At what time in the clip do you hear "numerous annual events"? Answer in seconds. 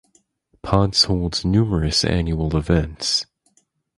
1.45-3.27